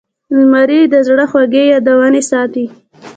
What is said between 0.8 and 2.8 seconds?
د زړه خوږې یادونې ساتي